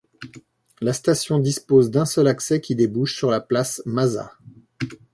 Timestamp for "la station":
0.81-1.37